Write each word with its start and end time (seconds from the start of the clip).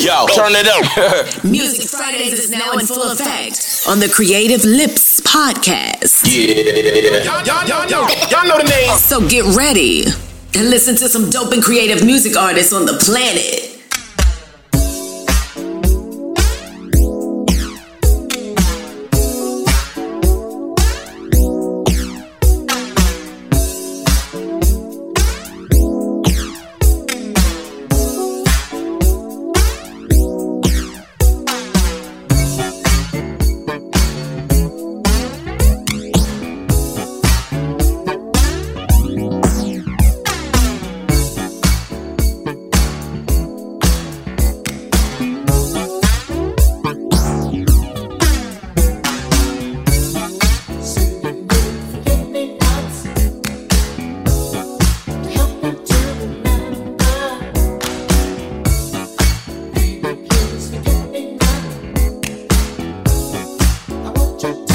Yo, 0.00 0.26
turn 0.28 0.52
it 0.56 0.66
up. 0.66 1.44
Music 1.44 1.86
Fridays 1.86 2.32
is 2.32 2.50
now 2.50 2.72
in 2.72 2.86
full 2.86 3.02
effect 3.10 3.84
on 3.86 4.00
the 4.00 4.08
Creative 4.08 4.64
Lips 4.64 5.20
podcast. 5.20 6.24
yeah. 6.24 7.22
Y'all, 7.22 7.44
y'all, 7.44 7.68
y'all, 7.68 7.86
y'all, 7.90 8.08
y'all 8.30 8.48
know 8.48 8.56
the 8.56 8.64
name. 8.64 8.96
So 8.96 9.20
get 9.28 9.44
ready 9.54 10.04
and 10.54 10.70
listen 10.70 10.96
to 10.96 11.08
some 11.08 11.28
dope 11.28 11.52
and 11.52 11.62
creative 11.62 12.02
music 12.02 12.34
artists 12.34 12.72
on 12.72 12.86
the 12.86 12.94
planet. 12.94 13.69
chit 64.40 64.69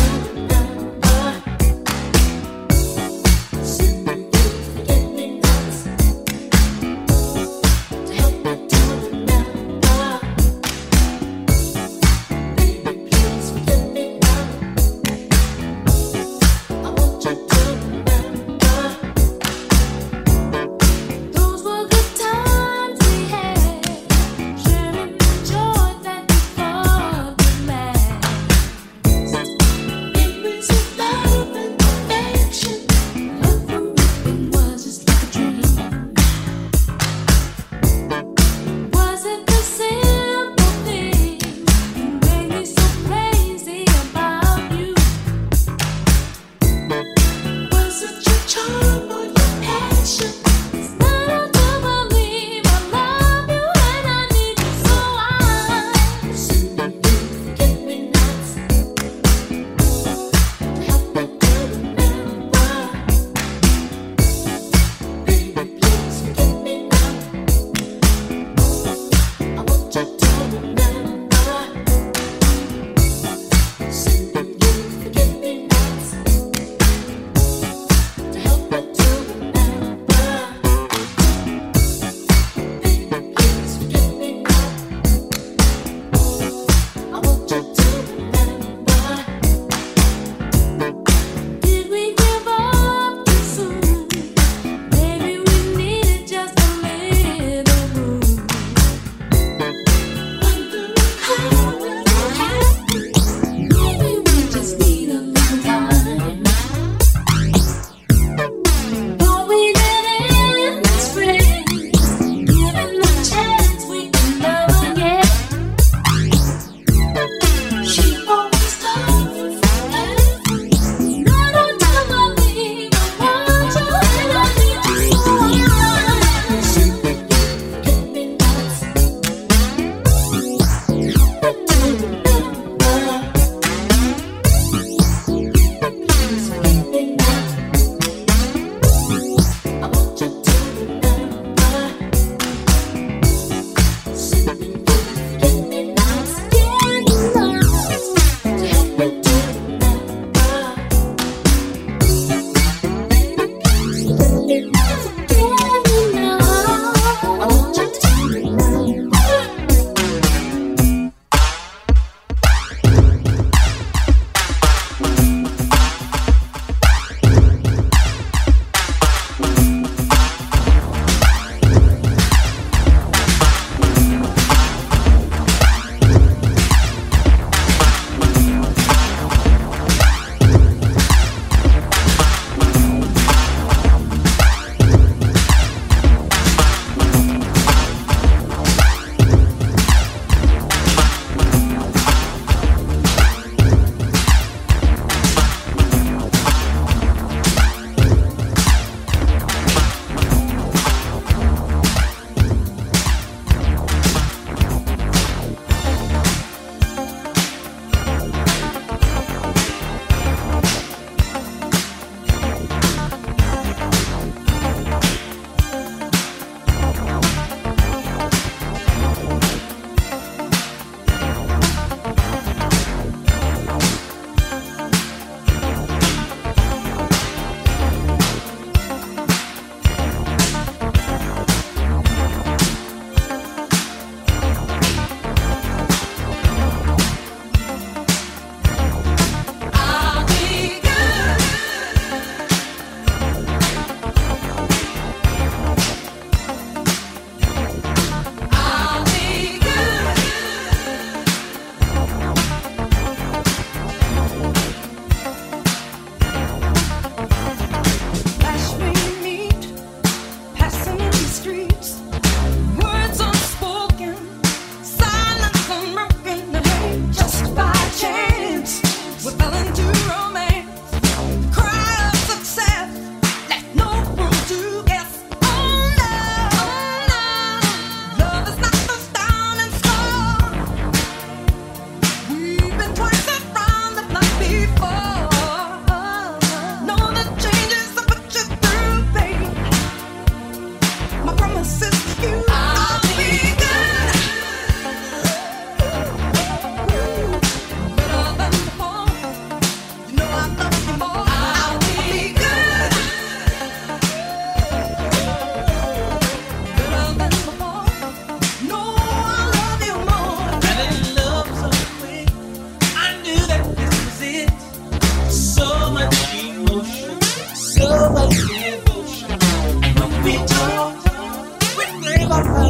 Telephone 322.35 322.69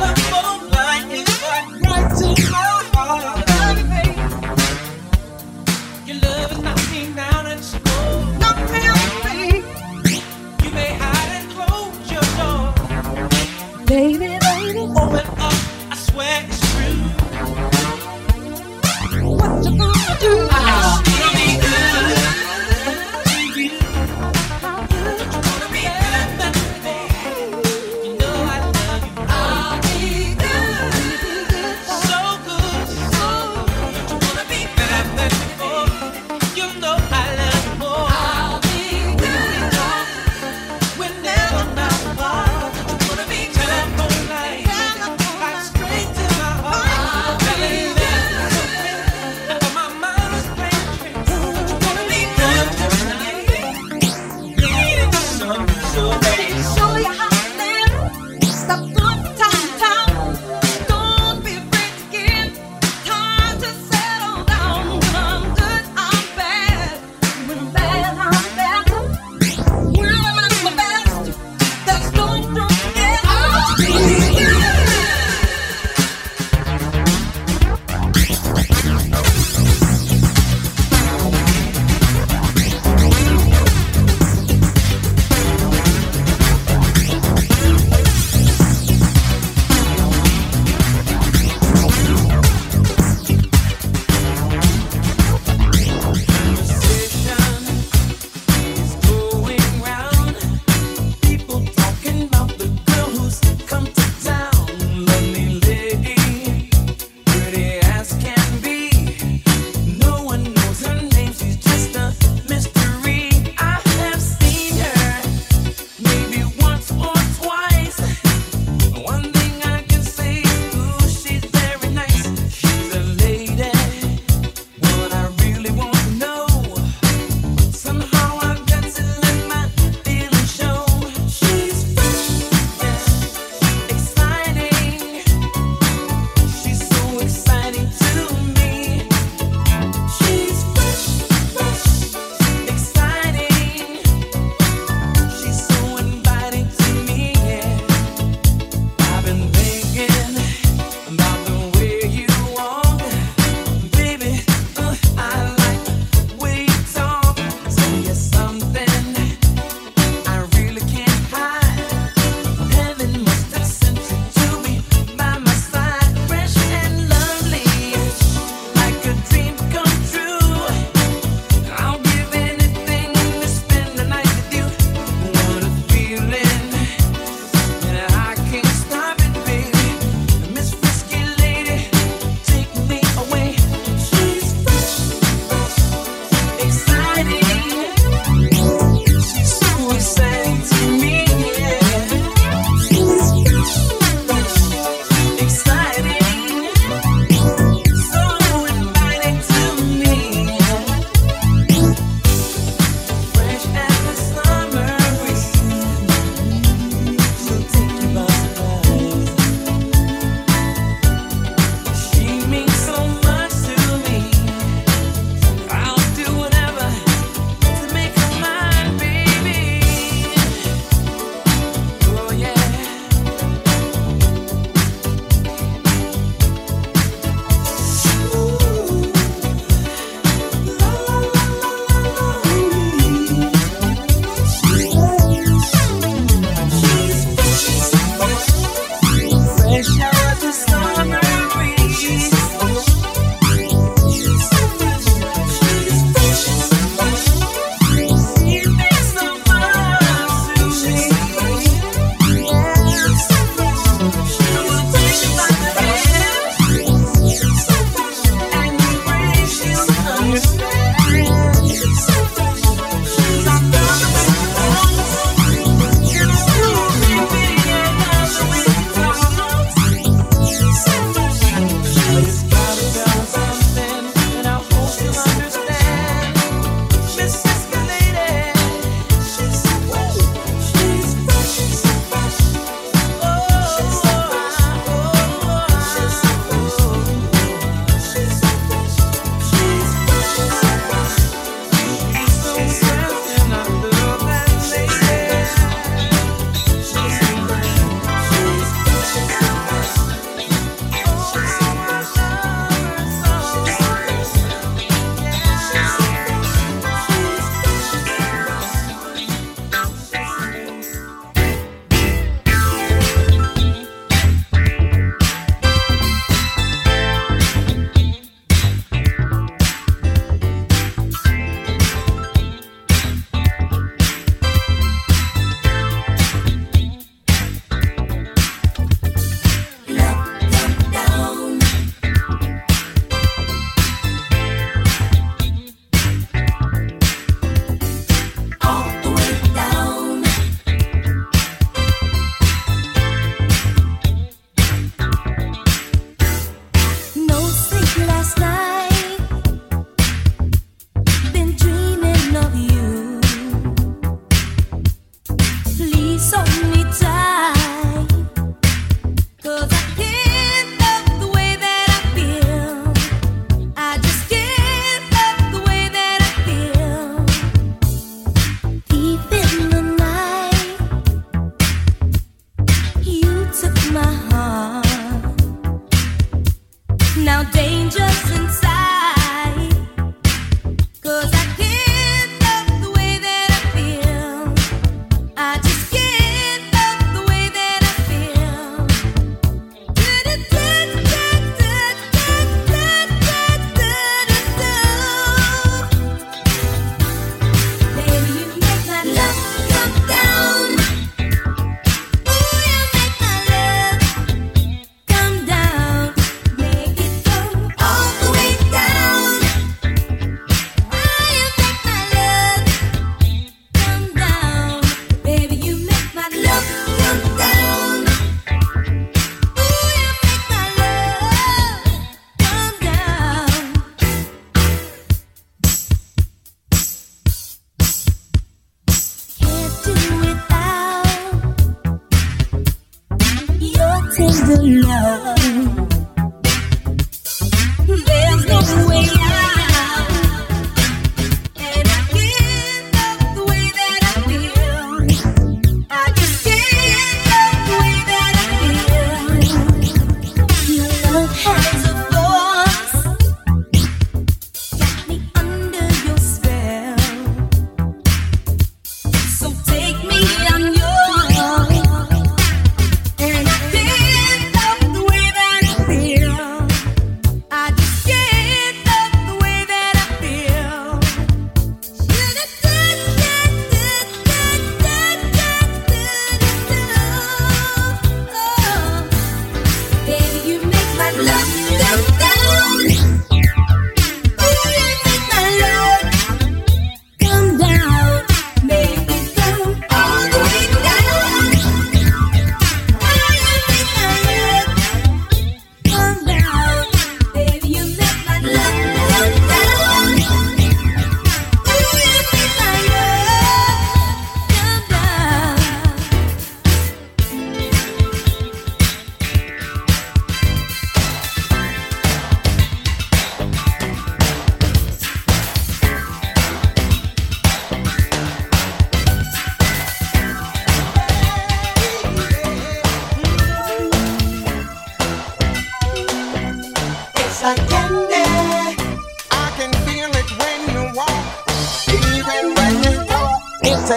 line. 0.00 0.11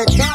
America. 0.08 0.35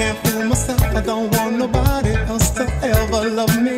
can't 0.00 0.18
fool 0.24 0.44
myself. 0.46 0.80
I 0.96 1.02
don't 1.02 1.28
want 1.36 1.58
nobody 1.58 2.14
else 2.30 2.48
to 2.58 2.64
ever 2.82 3.22
love 3.38 3.56
me. 3.60 3.76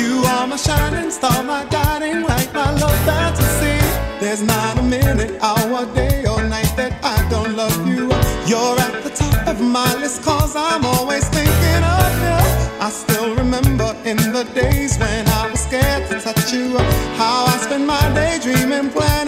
You 0.00 0.12
are 0.32 0.46
my 0.46 0.56
shining 0.56 1.10
star, 1.10 1.42
my 1.42 1.62
guiding 1.76 2.22
light, 2.30 2.50
my 2.54 2.70
love 2.82 2.98
fantasy. 3.08 3.76
There's 4.18 4.42
not 4.42 4.78
a 4.78 4.82
minute, 4.82 5.32
hour, 5.42 5.84
day, 5.94 6.24
or 6.32 6.42
night 6.54 6.72
that 6.80 6.92
I 7.14 7.16
don't 7.28 7.54
love 7.54 7.76
you. 7.86 8.04
You're 8.50 8.76
at 8.86 8.94
the 9.04 9.12
top 9.22 9.46
of 9.46 9.60
my 9.60 9.90
list, 10.02 10.22
cause 10.22 10.56
I'm 10.56 10.84
always 10.86 11.28
thinking 11.36 11.82
of 11.98 12.12
you. 12.24 12.40
I 12.86 12.88
still 12.90 13.34
remember 13.36 13.90
in 14.10 14.16
the 14.36 14.44
days 14.54 14.96
when 14.96 15.28
I 15.40 15.50
was 15.50 15.60
scared 15.60 16.08
to 16.08 16.18
touch 16.18 16.50
you, 16.50 16.78
how 17.20 17.44
I 17.44 17.56
spent 17.58 17.84
my 17.84 18.04
day 18.14 18.38
dreaming, 18.42 18.88
planning. 18.90 19.27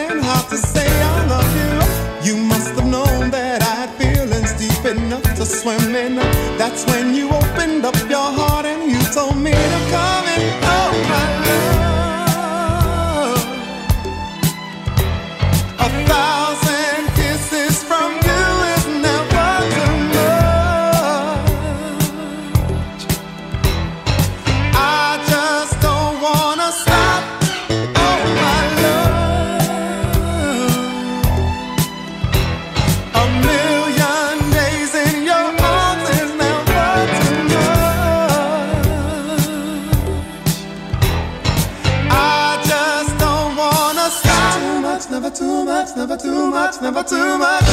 Too 45.40 45.64
much, 45.64 45.96
never 45.96 46.16
too 46.18 46.50
much, 46.50 46.82
never 46.82 47.02
too 47.02 47.38
much. 47.38 47.64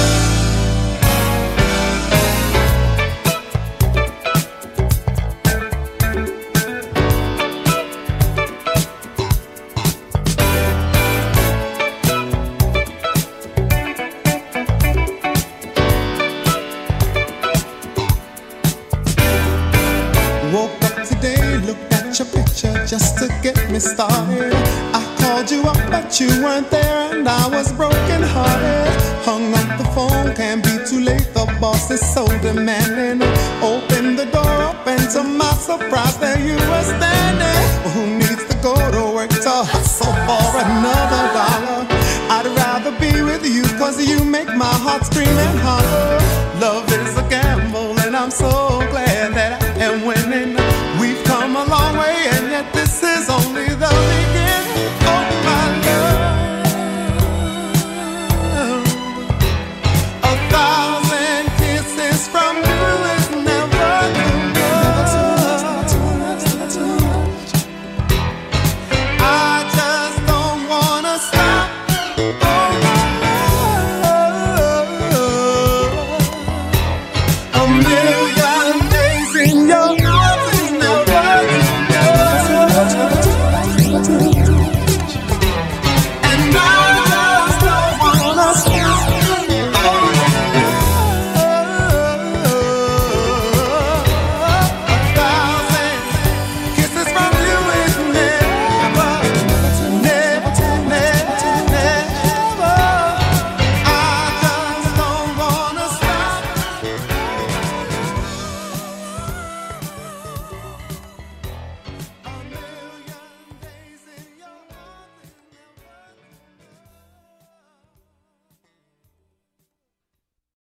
Woke 20.53 20.71
up 20.83 21.05
today, 21.05 21.57
looked 21.65 21.91
at 21.91 22.17
your 22.17 22.27
picture 22.29 22.85
just 22.85 23.17
to 23.17 23.27
get 23.43 23.57
me 23.69 23.79
started. 23.79 24.53
I 24.93 25.15
called 25.19 25.51
you 25.51 25.63
up, 25.63 25.75
but 25.91 26.17
you 26.17 26.29
weren't 26.41 26.71
there, 26.71 26.86
and 27.27 27.43
I 27.43 27.47
was 27.47 27.71
broken 27.73 28.21
hearted. 28.23 29.01
Hung 29.25 29.53
up 29.53 29.77
the 29.77 29.85
phone, 29.95 30.35
can't 30.35 30.63
be 30.63 30.75
too 30.89 31.01
late. 31.01 31.33
The 31.33 31.45
boss 31.59 31.91
is 31.91 32.01
so 32.01 32.25
demanding. 32.41 33.21
Open 33.61 34.15
the 34.15 34.25
door 34.31 34.57
up, 34.69 34.87
and 34.87 35.09
to 35.11 35.23
my 35.23 35.51
surprise, 35.53 36.17
there 36.17 36.39
you 36.39 36.55
were 36.55 36.83
standing. 36.83 37.26